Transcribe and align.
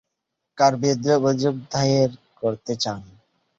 কার 0.57 0.73
বিরুদ্ধে 0.81 1.11
অভিযোগ 1.19 1.55
দায়ের 1.71 2.11
করতে 2.39 2.73
চান? 2.75 2.99